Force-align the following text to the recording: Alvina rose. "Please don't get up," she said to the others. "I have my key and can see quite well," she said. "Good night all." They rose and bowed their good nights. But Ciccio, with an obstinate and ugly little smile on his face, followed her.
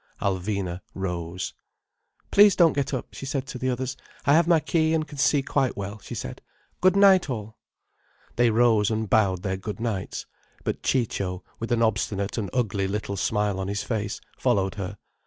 Alvina 0.19 0.81
rose. 0.95 1.53
"Please 2.31 2.55
don't 2.55 2.73
get 2.73 2.91
up," 2.91 3.13
she 3.13 3.27
said 3.27 3.45
to 3.45 3.59
the 3.59 3.69
others. 3.69 3.95
"I 4.25 4.33
have 4.33 4.47
my 4.47 4.59
key 4.59 4.95
and 4.95 5.07
can 5.07 5.19
see 5.19 5.43
quite 5.43 5.77
well," 5.77 5.99
she 5.99 6.15
said. 6.15 6.41
"Good 6.81 6.95
night 6.95 7.29
all." 7.29 7.59
They 8.35 8.49
rose 8.49 8.89
and 8.89 9.07
bowed 9.07 9.43
their 9.43 9.57
good 9.57 9.79
nights. 9.79 10.25
But 10.63 10.81
Ciccio, 10.81 11.43
with 11.59 11.71
an 11.71 11.83
obstinate 11.83 12.39
and 12.39 12.49
ugly 12.51 12.87
little 12.87 13.15
smile 13.15 13.59
on 13.59 13.67
his 13.67 13.83
face, 13.83 14.19
followed 14.39 14.73
her. 14.73 14.97